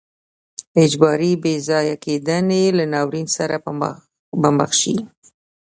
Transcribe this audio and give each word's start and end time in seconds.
اجباري 0.83 1.31
بې 1.41 1.53
ځای 1.67 1.87
کېدنې 2.03 2.63
له 2.77 2.85
ناورین 2.93 3.27
سره 3.37 3.55
به 4.41 4.49
مخ 4.57 4.71
شي. 4.81 4.95